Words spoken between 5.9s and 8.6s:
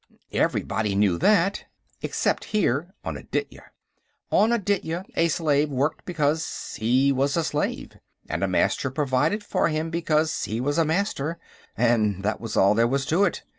because he was a slave, and a